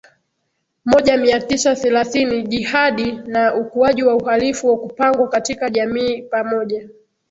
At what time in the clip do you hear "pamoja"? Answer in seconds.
6.21-6.89